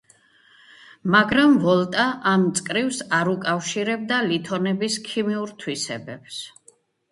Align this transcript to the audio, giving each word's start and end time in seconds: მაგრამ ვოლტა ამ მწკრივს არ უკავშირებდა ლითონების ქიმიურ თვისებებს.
მაგრამ 1.15 1.53
ვოლტა 1.65 2.05
ამ 2.31 2.47
მწკრივს 2.47 3.03
არ 3.19 3.31
უკავშირებდა 3.35 4.19
ლითონების 4.33 4.99
ქიმიურ 5.11 5.55
თვისებებს. 5.63 6.45